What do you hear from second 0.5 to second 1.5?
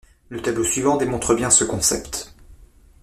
suivant démontre